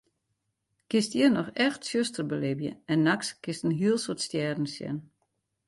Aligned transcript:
Kinst 0.89 1.11
hjir 1.15 1.29
noch 1.33 1.51
echt 1.65 1.81
tsjuster 1.83 2.25
belibje 2.31 2.71
en 2.91 3.05
nachts 3.09 3.29
kinst 3.43 3.65
in 3.67 3.77
heel 3.81 3.97
soad 4.03 4.19
stjerren 4.25 4.71
sjen. 4.75 4.97